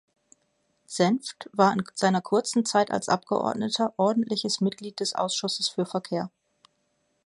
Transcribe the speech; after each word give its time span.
Senfft 0.87 1.47
war 1.53 1.71
in 1.73 1.83
seiner 1.93 2.21
kurzen 2.23 2.65
Zeit 2.65 2.89
als 2.89 3.07
Abgeordneter 3.07 3.93
ordentliches 3.97 4.59
Mitglied 4.59 4.99
des 4.99 5.13
Ausschusses 5.13 5.69
für 5.69 5.85
Verkehr. 5.85 6.31